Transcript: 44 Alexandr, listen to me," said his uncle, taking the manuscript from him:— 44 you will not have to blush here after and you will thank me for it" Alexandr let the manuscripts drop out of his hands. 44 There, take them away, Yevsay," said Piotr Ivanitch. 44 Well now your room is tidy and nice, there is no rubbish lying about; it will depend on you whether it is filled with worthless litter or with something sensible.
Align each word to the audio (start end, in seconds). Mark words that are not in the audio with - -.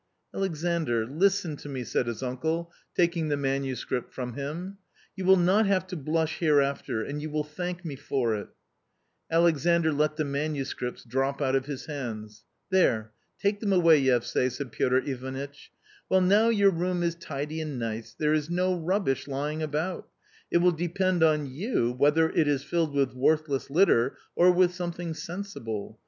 44 0.31 0.39
Alexandr, 0.39 1.05
listen 1.05 1.55
to 1.55 1.69
me," 1.69 1.83
said 1.83 2.07
his 2.07 2.23
uncle, 2.23 2.71
taking 2.95 3.27
the 3.27 3.37
manuscript 3.37 4.11
from 4.11 4.33
him:— 4.33 4.79
44 5.09 5.09
you 5.17 5.25
will 5.25 5.37
not 5.37 5.67
have 5.67 5.85
to 5.85 5.95
blush 5.95 6.39
here 6.39 6.59
after 6.59 7.03
and 7.03 7.21
you 7.21 7.29
will 7.29 7.43
thank 7.43 7.85
me 7.85 7.95
for 7.95 8.35
it" 8.35 8.47
Alexandr 9.29 9.91
let 9.93 10.15
the 10.15 10.25
manuscripts 10.25 11.03
drop 11.03 11.39
out 11.39 11.55
of 11.55 11.67
his 11.67 11.85
hands. 11.85 12.43
44 12.71 12.71
There, 12.81 13.11
take 13.39 13.59
them 13.59 13.71
away, 13.71 14.01
Yevsay," 14.01 14.49
said 14.49 14.71
Piotr 14.71 14.97
Ivanitch. 15.05 15.71
44 16.09 16.09
Well 16.09 16.21
now 16.21 16.49
your 16.49 16.71
room 16.71 17.03
is 17.03 17.13
tidy 17.13 17.61
and 17.61 17.77
nice, 17.77 18.15
there 18.15 18.33
is 18.33 18.49
no 18.49 18.73
rubbish 18.75 19.27
lying 19.27 19.61
about; 19.61 20.09
it 20.49 20.57
will 20.57 20.71
depend 20.71 21.21
on 21.21 21.45
you 21.45 21.91
whether 21.95 22.27
it 22.31 22.47
is 22.47 22.63
filled 22.63 22.95
with 22.95 23.13
worthless 23.13 23.69
litter 23.69 24.17
or 24.35 24.49
with 24.51 24.73
something 24.73 25.13
sensible. 25.13 25.99